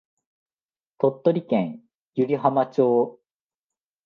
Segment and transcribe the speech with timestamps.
[0.97, 1.83] 鳥取県
[2.15, 3.19] 湯梨浜町